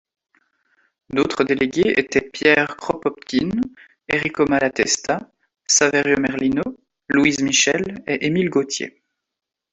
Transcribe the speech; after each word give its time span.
D'autres 1.11 1.43
délégués 1.43 1.93
étaient 1.99 2.27
Pierre 2.33 2.75
Kropotkine, 2.75 3.61
Errico 4.09 4.45
Malatesta, 4.49 5.31
Saverio 5.67 6.17
Merlino, 6.19 6.63
Louise 7.07 7.43
Michel 7.43 8.03
et 8.07 8.25
Émile 8.25 8.49
Gautier. 8.49 9.03